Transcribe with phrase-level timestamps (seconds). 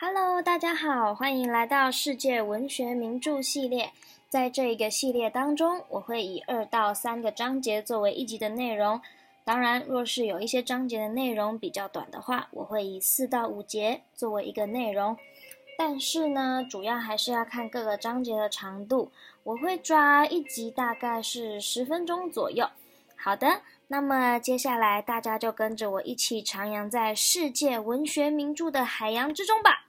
[0.00, 3.90] Hello，大家好，欢迎来到世界文学名著系列。
[4.28, 9.00] 在这一个系列当中，我会以二到三个章节作为一集的内容。
[9.44, 15.16] 当然，若是有一些章节的内容比较短的话，我会以四到五节作为一个内容。
[15.76, 19.10] 但是呢，主要还是要看各个章节的长度。
[19.42, 22.68] 我会抓一集大概是十分钟左右。
[23.16, 29.86] 好的，那么接下来大家就跟着我一起徜徉在世界文学名著的海洋之中吧。